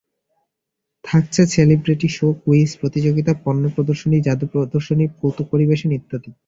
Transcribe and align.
থাকছে 1.03 1.41
celebrity 1.45 2.07
show, 2.09 2.27
quiz 2.43 2.69
প্রতিযোগিতা, 2.81 3.31
পণ্য 3.43 3.63
প্রদর্শনী, 3.75 4.17
জাদু 4.21 4.45
প্রদর্শনী, 4.53 5.05
কৌতুক 5.19 5.45
পরিবেশন 5.51 5.89
ইত্যাদি। 5.91 6.29